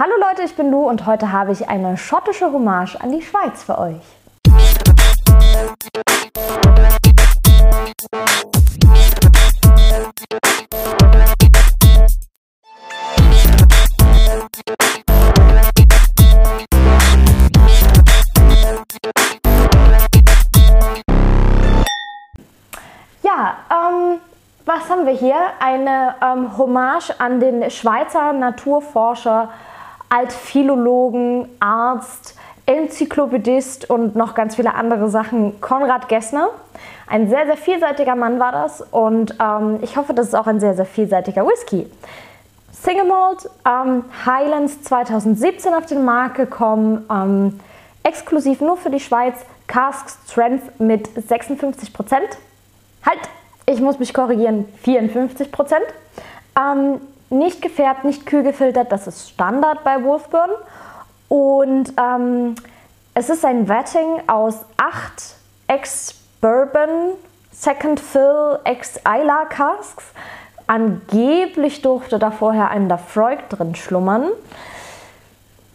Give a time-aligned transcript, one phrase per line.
[0.00, 3.64] Hallo Leute, ich bin Lu und heute habe ich eine schottische Hommage an die Schweiz
[3.64, 3.96] für euch.
[23.24, 24.20] Ja, ähm,
[24.64, 25.34] was haben wir hier?
[25.58, 29.48] Eine ähm, Hommage an den Schweizer Naturforscher,
[30.08, 36.50] Altphilologen, Arzt, Enzyklopädist und noch ganz viele andere Sachen, Konrad Gessner.
[37.06, 40.60] Ein sehr, sehr vielseitiger Mann war das und ähm, ich hoffe, das ist auch ein
[40.60, 41.90] sehr, sehr vielseitiger Whisky.
[42.72, 47.60] Single Malt, ähm, Highlands 2017 auf den Markt gekommen, ähm,
[48.02, 49.34] exklusiv nur für die Schweiz,
[49.66, 52.38] Cask Strength mit 56%
[53.04, 53.20] Halt,
[53.66, 55.48] ich muss mich korrigieren, 54
[56.58, 57.00] Ähm,
[57.30, 60.50] nicht gefärbt, nicht kühl gefiltert, das ist Standard bei Wolfburn.
[61.28, 62.54] Und ähm,
[63.14, 65.34] es ist ein Wetting aus 8
[65.66, 67.14] Ex-Bourbon
[67.52, 70.04] Second Fill Ex-Isla Casks.
[70.66, 74.28] Angeblich durfte da vorher ein Lafroig drin schlummern.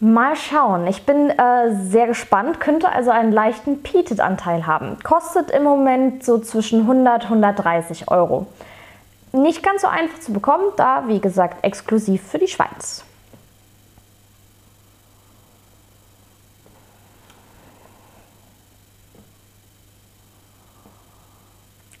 [0.00, 0.86] Mal schauen.
[0.86, 2.60] Ich bin äh, sehr gespannt.
[2.60, 4.98] Könnte also einen leichten Peated-Anteil haben.
[5.02, 8.46] Kostet im Moment so zwischen 100 130 Euro.
[9.34, 13.02] Nicht ganz so einfach zu bekommen, da wie gesagt exklusiv für die Schweiz.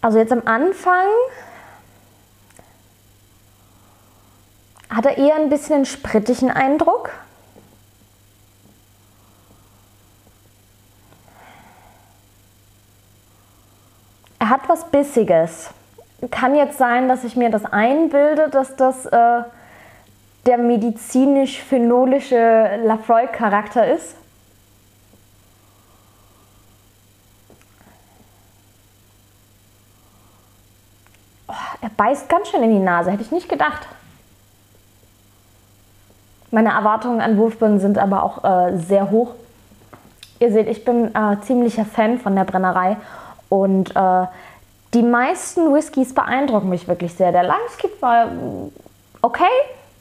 [0.00, 1.08] Also jetzt am Anfang
[4.88, 7.10] hat er eher ein bisschen einen sprittigen Eindruck.
[14.38, 15.70] Er hat was Bissiges.
[16.30, 19.42] Kann jetzt sein, dass ich mir das einbilde, dass das äh,
[20.46, 24.14] der medizinisch-phenolische Lafroy-Charakter ist.
[31.48, 33.88] Oh, er beißt ganz schön in die Nase, hätte ich nicht gedacht.
[36.50, 39.34] Meine Erwartungen an Wurfbirnen sind aber auch äh, sehr hoch.
[40.38, 42.96] Ihr seht, ich bin äh, ziemlicher Fan von der Brennerei
[43.48, 44.26] und äh,
[44.94, 47.32] die meisten Whiskys beeindrucken mich wirklich sehr.
[47.32, 48.28] Der Langskip war
[49.22, 49.44] okay,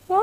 [0.08, 0.20] ja,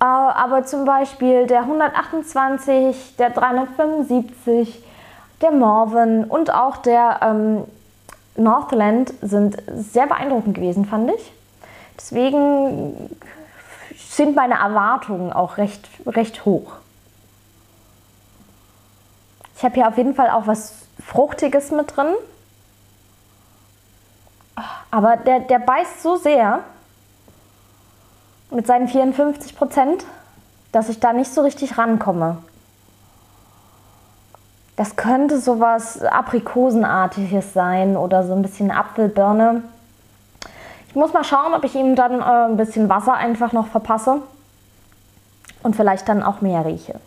[0.00, 4.82] äh, aber zum Beispiel der 128, der 375,
[5.42, 7.64] der Morven und auch der ähm,
[8.36, 11.32] Northland sind sehr beeindruckend gewesen, fand ich.
[11.96, 13.10] Deswegen
[14.08, 16.72] sind meine Erwartungen auch recht, recht hoch.
[19.56, 22.14] Ich habe hier auf jeden Fall auch was Fruchtiges mit drin.
[24.92, 26.60] Aber der, der beißt so sehr
[28.50, 30.04] mit seinen 54 Prozent,
[30.70, 32.36] dass ich da nicht so richtig rankomme.
[34.76, 39.62] Das könnte sowas Aprikosenartiges sein oder so ein bisschen Apfelbirne.
[40.88, 44.18] Ich muss mal schauen, ob ich ihm dann äh, ein bisschen Wasser einfach noch verpasse
[45.62, 47.00] und vielleicht dann auch mehr rieche.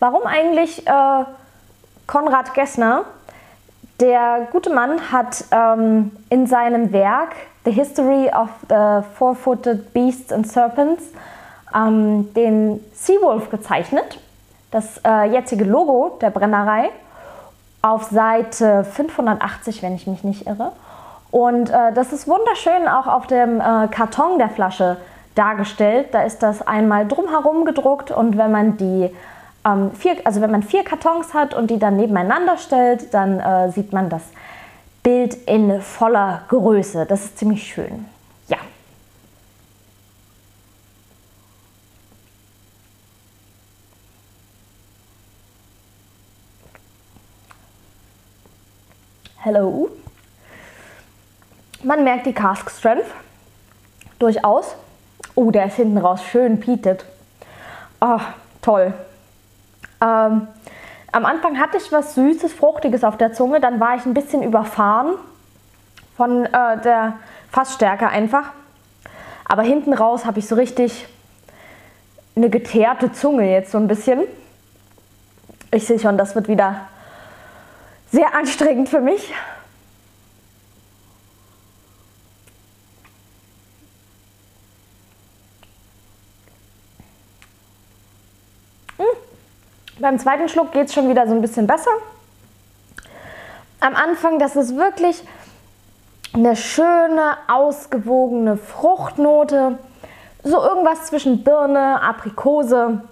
[0.00, 1.24] Warum eigentlich äh,
[2.08, 3.04] Konrad Gessner?
[4.00, 10.50] Der gute Mann hat ähm, in seinem Werk The History of the Four-Footed Beasts and
[10.50, 11.04] Serpents
[11.74, 14.18] ähm, den Seawolf gezeichnet.
[14.70, 16.88] Das äh, jetzige Logo der Brennerei
[17.82, 20.72] auf Seite 580, wenn ich mich nicht irre.
[21.30, 24.96] Und äh, das ist wunderschön auch auf dem äh, Karton der Flasche
[25.34, 26.08] dargestellt.
[26.12, 29.10] Da ist das einmal drumherum gedruckt und wenn man die
[29.64, 33.70] ähm, vier, also wenn man vier Kartons hat und die dann nebeneinander stellt, dann äh,
[33.70, 34.22] sieht man das
[35.02, 37.06] Bild in voller Größe.
[37.06, 38.06] Das ist ziemlich schön.
[38.48, 38.58] Ja.
[49.38, 49.90] Hello.
[51.82, 53.06] Man merkt die Cask Strength
[54.18, 54.74] durchaus.
[55.34, 57.04] Oh, der ist hinten raus schön peated.
[58.00, 58.20] Oh,
[58.60, 58.92] toll.
[60.00, 60.48] Ähm,
[61.12, 64.42] am Anfang hatte ich was Süßes, Fruchtiges auf der Zunge, dann war ich ein bisschen
[64.42, 65.14] überfahren
[66.16, 67.14] von äh, der
[67.50, 68.52] Fassstärke einfach.
[69.44, 71.08] Aber hinten raus habe ich so richtig
[72.36, 74.20] eine geteerte Zunge jetzt so ein bisschen.
[75.72, 76.82] Ich sehe schon, das wird wieder
[78.12, 79.32] sehr anstrengend für mich.
[90.00, 91.90] Beim zweiten Schluck geht es schon wieder so ein bisschen besser.
[93.80, 95.22] Am Anfang, das ist wirklich
[96.32, 99.78] eine schöne, ausgewogene Fruchtnote,
[100.42, 103.02] so irgendwas zwischen Birne, Aprikose,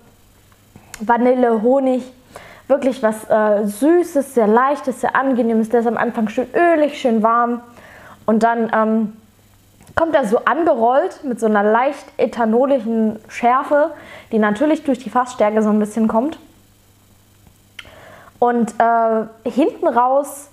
[1.00, 2.10] Vanille, Honig.
[2.68, 5.68] Wirklich was äh, Süßes, sehr Leichtes, sehr Angenehmes.
[5.68, 7.60] Der ist am Anfang schön ölig, schön warm.
[8.24, 9.16] Und dann ähm,
[9.94, 13.90] kommt er so angerollt mit so einer leicht ethanolischen Schärfe,
[14.32, 16.38] die natürlich durch die Fassstärke so ein bisschen kommt.
[18.38, 20.48] Und äh, hinten raus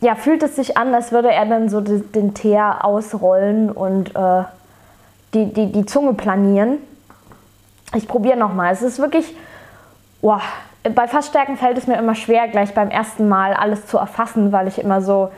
[0.00, 4.14] ja, fühlt es sich an, als würde er dann so den, den Teer ausrollen und
[4.14, 4.44] äh,
[5.32, 6.78] die, die, die Zunge planieren.
[7.94, 8.72] Ich probiere nochmal.
[8.72, 9.34] Es ist wirklich,
[10.20, 10.42] boah,
[10.94, 14.68] bei Fassstärken fällt es mir immer schwer, gleich beim ersten Mal alles zu erfassen, weil
[14.68, 15.30] ich immer so,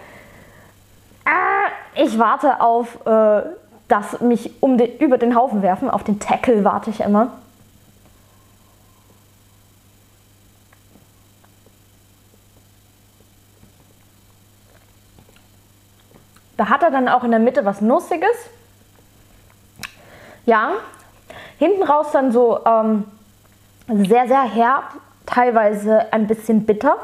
[1.24, 3.42] äh, ich warte auf äh,
[3.88, 7.28] das mich um den, über den Haufen werfen, auf den Tackle warte ich immer.
[16.56, 18.36] Da hat er dann auch in der Mitte was Nussiges.
[20.46, 20.72] Ja,
[21.58, 23.04] hinten raus dann so ähm,
[23.88, 24.84] sehr, sehr herb,
[25.26, 26.96] teilweise ein bisschen bitter.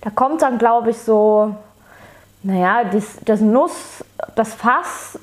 [0.00, 1.54] Da kommt dann, glaube ich, so,
[2.42, 4.04] naja, das, das Nuss,
[4.34, 5.18] das Fass,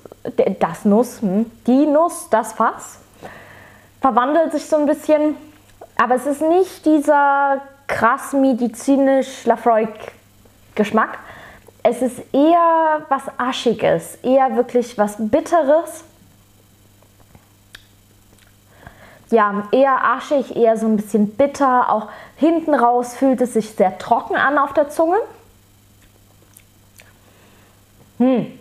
[0.59, 2.97] das Nuss, hm, die Nuss, das Fass,
[4.01, 5.37] verwandelt sich so ein bisschen.
[5.97, 11.19] Aber es ist nicht dieser krass medizinisch Lafroig-Geschmack,
[11.83, 16.03] es ist eher was Aschiges, eher wirklich was Bitteres.
[19.31, 21.89] Ja, eher aschig, eher so ein bisschen bitter.
[21.89, 25.17] Auch hinten raus fühlt es sich sehr trocken an auf der Zunge.
[28.17, 28.59] Hm.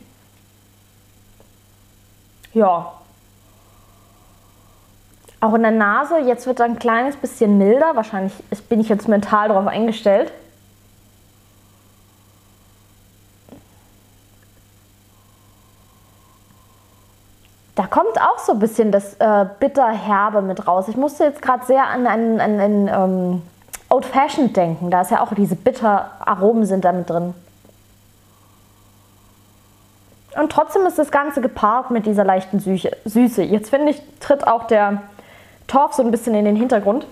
[2.55, 2.93] Ja.
[5.41, 7.97] Auch in der Nase, jetzt wird er ein kleines bisschen milder.
[7.97, 8.33] Wahrscheinlich
[8.69, 10.33] bin ich jetzt mental darauf eingestellt.
[17.91, 20.89] Kommt auch so ein bisschen das äh, bitter-herbe mit raus.
[20.89, 23.43] Ich musste jetzt gerade sehr an einen, an einen ähm,
[23.89, 24.91] Old Fashioned denken.
[24.91, 27.35] Da ist ja auch diese bitter Aromen sind da mit drin.
[30.37, 33.43] Und trotzdem ist das Ganze gepaart mit dieser leichten Süße.
[33.43, 35.03] Jetzt finde ich, tritt auch der
[35.67, 37.07] Torf so ein bisschen in den Hintergrund.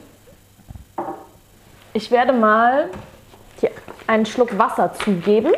[1.93, 2.89] Ich werde mal
[3.59, 3.71] hier
[4.07, 5.53] einen Schluck Wasser zugeben.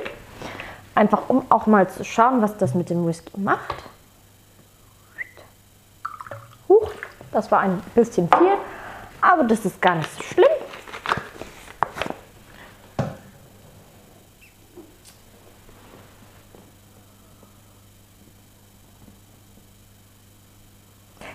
[0.95, 3.90] Einfach um auch mal zu schauen, was das mit dem Whisky macht.
[7.33, 8.53] Das war ein bisschen viel,
[9.21, 10.47] aber das ist gar nicht so schlimm.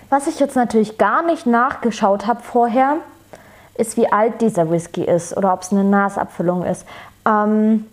[0.10, 2.98] Was ich jetzt natürlich gar nicht nachgeschaut habe vorher,
[3.78, 6.86] ist, wie alt dieser Whisky ist oder ob es eine Nasabfüllung ist.
[7.28, 7.86] Ähm,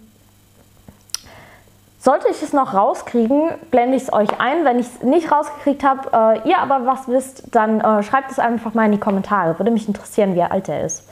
[2.03, 4.65] sollte ich es noch rauskriegen, blende ich es euch ein.
[4.65, 8.41] Wenn ich es nicht rausgekriegt habe, äh, ihr aber was wisst, dann äh, schreibt es
[8.41, 9.57] einfach mal in die Kommentare.
[9.59, 11.09] Würde mich interessieren, wie alt er ist.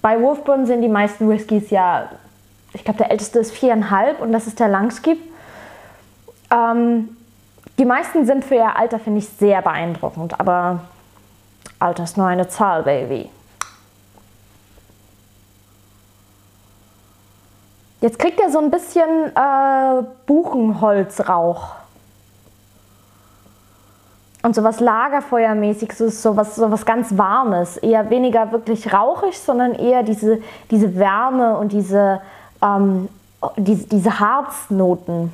[0.00, 2.10] Bei Wolfburn sind die meisten Whiskys ja,
[2.72, 5.18] ich glaube, der älteste ist viereinhalb und das ist der Langskip.
[6.52, 7.16] Ähm,
[7.78, 10.82] die meisten sind für ihr Alter, finde ich, sehr beeindruckend, aber
[11.80, 13.28] Alter ist nur eine Zahl, Baby.
[18.00, 21.74] Jetzt kriegt er so ein bisschen äh, Buchenholzrauch.
[24.42, 27.76] Und so was Lagerfeuermäßiges, so was, so was ganz Warmes.
[27.76, 30.40] Eher weniger wirklich rauchig, sondern eher diese,
[30.70, 32.22] diese Wärme und diese,
[32.62, 33.10] ähm,
[33.56, 35.32] diese, diese Harznoten.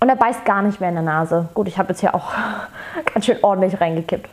[0.00, 1.48] Und er beißt gar nicht mehr in der Nase.
[1.54, 2.32] Gut, ich habe jetzt hier auch
[3.14, 4.28] ganz schön ordentlich reingekippt.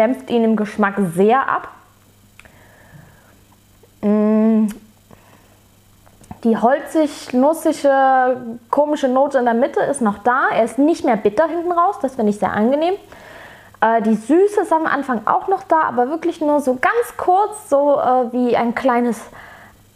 [0.00, 1.68] Dämpft ihn im Geschmack sehr ab.
[4.00, 4.68] Mm.
[6.42, 8.38] Die holzig, nussige,
[8.70, 10.48] komische Note in der Mitte ist noch da.
[10.54, 12.94] Er ist nicht mehr bitter hinten raus, das finde ich sehr angenehm.
[13.82, 17.68] Äh, die Süße ist am Anfang auch noch da, aber wirklich nur so ganz kurz,
[17.68, 19.20] so äh, wie ein kleines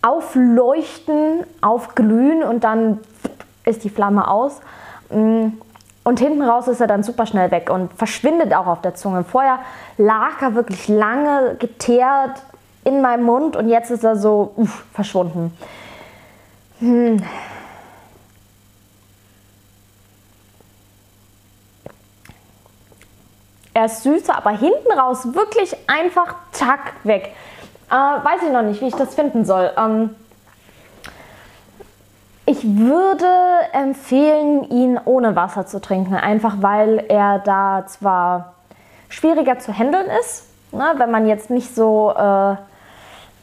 [0.03, 3.01] Aufleuchten, Aufglühen und dann
[3.65, 4.61] ist die Flamme aus.
[5.09, 5.53] Mm.
[6.05, 9.25] Und hinten raus ist er dann super schnell weg und verschwindet auch auf der Zunge.
[9.25, 9.59] Vorher
[9.97, 12.43] lag er wirklich lange geteert
[12.85, 15.57] in meinem Mund und jetzt ist er so uff, verschwunden.
[16.81, 17.23] Hm.
[23.73, 27.35] Er ist süßer, aber hinten raus wirklich einfach zack weg.
[27.91, 29.73] Äh, weiß ich noch nicht, wie ich das finden soll.
[29.77, 30.11] Ähm,
[32.47, 33.27] ich würde
[33.73, 38.55] empfehlen, ihn ohne Wasser zu trinken, einfach weil er da zwar
[39.09, 42.57] schwieriger zu handeln ist, ne, wenn man jetzt nicht so äh,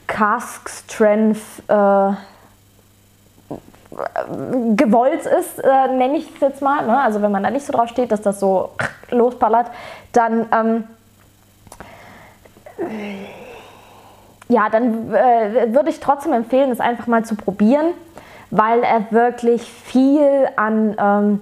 [0.07, 2.11] Cask Strength äh,
[4.75, 6.85] gewollt ist, äh, nenne ich es jetzt mal.
[6.85, 6.99] Ne?
[6.99, 8.71] Also wenn man da nicht so drauf steht, dass das so
[9.09, 9.67] losballert,
[10.13, 10.83] dann ähm,
[14.47, 17.93] ja, dann äh, würde ich trotzdem empfehlen, es einfach mal zu probieren,
[18.51, 21.41] weil er wirklich viel an ähm,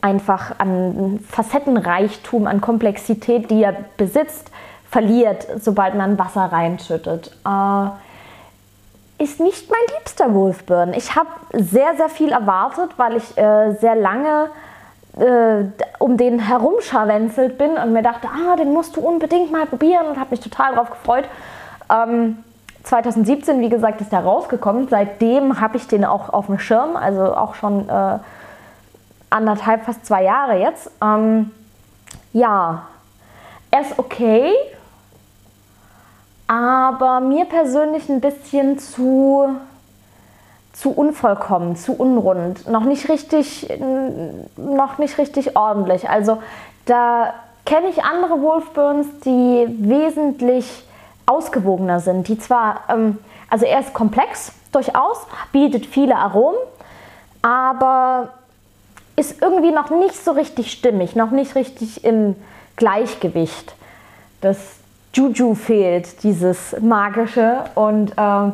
[0.00, 4.50] einfach an Facettenreichtum, an Komplexität, die er besitzt,
[4.90, 7.36] verliert, sobald man Wasser reinschüttet.
[7.46, 7.88] Äh,
[9.22, 10.94] ist nicht mein liebster Wolfburn.
[10.94, 14.48] Ich habe sehr, sehr viel erwartet, weil ich äh, sehr lange
[15.18, 15.64] äh,
[15.98, 20.18] um den herumscharwenzelt bin und mir dachte, ah, den musst du unbedingt mal probieren und
[20.18, 21.24] habe mich total darauf gefreut.
[21.90, 22.38] Ähm,
[22.84, 24.88] 2017, wie gesagt, ist der rausgekommen.
[24.88, 28.18] Seitdem habe ich den auch auf dem Schirm, also auch schon äh,
[29.30, 30.90] anderthalb, fast zwei Jahre jetzt.
[31.02, 31.50] Ähm,
[32.32, 32.82] ja,
[33.70, 34.52] er ist okay,
[36.46, 39.48] aber mir persönlich ein bisschen zu,
[40.72, 43.68] zu unvollkommen, zu unrund, noch nicht richtig,
[44.56, 46.08] noch nicht richtig ordentlich.
[46.08, 46.38] Also
[46.86, 47.34] da
[47.66, 50.87] kenne ich andere Wolfburns, die wesentlich
[51.28, 53.18] ausgewogener sind, die zwar, ähm,
[53.48, 56.58] also er ist komplex durchaus, bietet viele Aromen,
[57.42, 58.30] aber
[59.16, 62.36] ist irgendwie noch nicht so richtig stimmig, noch nicht richtig im
[62.76, 63.74] Gleichgewicht.
[64.40, 64.56] Das
[65.12, 67.64] Juju fehlt, dieses magische.
[67.74, 68.52] Und äh,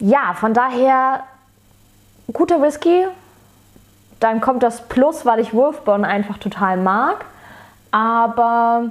[0.00, 1.22] ja, von daher
[2.32, 3.06] guter Whisky.
[4.20, 7.24] Dann kommt das Plus, weil ich Wolfburn einfach total mag.
[7.90, 8.90] Aber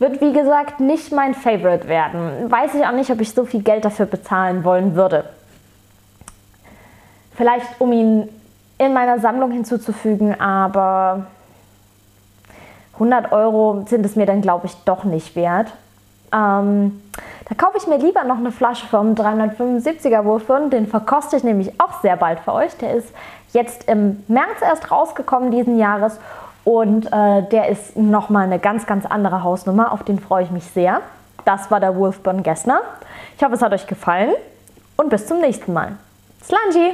[0.00, 2.50] wird wie gesagt nicht mein Favorite werden.
[2.50, 5.26] Weiß ich auch nicht, ob ich so viel Geld dafür bezahlen wollen würde.
[7.36, 8.28] Vielleicht um ihn
[8.78, 11.26] in meiner Sammlung hinzuzufügen, aber
[12.94, 15.68] 100 Euro sind es mir dann, glaube ich, doch nicht wert.
[16.32, 17.02] Ähm,
[17.48, 20.70] da kaufe ich mir lieber noch eine Flasche vom 375er Wurfbirn.
[20.70, 22.74] Den verkoste ich nämlich auch sehr bald für euch.
[22.78, 23.12] Der ist
[23.52, 26.18] jetzt im März erst rausgekommen diesen Jahres
[26.70, 29.92] und äh, der ist nochmal eine ganz, ganz andere Hausnummer.
[29.92, 31.00] Auf den freue ich mich sehr.
[31.44, 32.80] Das war der Wolfburn Gessner.
[33.36, 34.30] Ich hoffe, es hat euch gefallen
[34.96, 35.96] und bis zum nächsten Mal.
[36.44, 36.92] Slangy!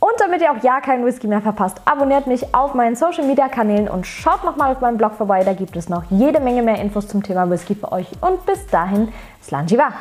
[0.00, 3.48] Und damit ihr auch ja keinen Whisky mehr verpasst, abonniert mich auf meinen Social Media
[3.48, 5.44] Kanälen und schaut nochmal auf meinem Blog vorbei.
[5.44, 8.08] Da gibt es noch jede Menge mehr Infos zum Thema Whisky für euch.
[8.20, 9.92] Und bis dahin, Slanjiva!